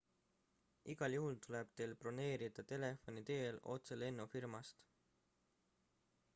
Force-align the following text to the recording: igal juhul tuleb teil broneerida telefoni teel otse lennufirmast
igal 0.93 1.15
juhul 1.15 1.37
tuleb 1.45 1.67
teil 1.81 1.93
broneerida 1.99 2.65
telefoni 2.73 3.25
teel 3.29 3.61
otse 3.77 4.01
lennufirmast 4.01 4.85